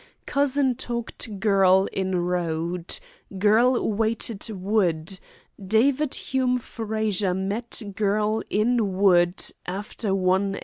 [0.25, 2.97] Cousin talked girl in road.
[3.37, 5.19] Girl waited wood.
[5.63, 10.59] David Hume Frazer met girl in wood after 1 a.